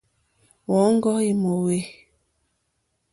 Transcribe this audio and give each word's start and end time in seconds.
Wɔ̂ŋɡɔ́ 0.71 1.17
í 1.29 1.31
mòwê. 1.41 1.77